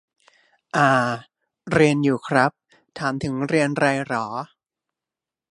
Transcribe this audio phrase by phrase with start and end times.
[0.75, 1.11] อ่า
[1.71, 2.51] เรียนอยู่ครับ
[2.97, 4.27] ถามถึงเรียนไรเหรอ?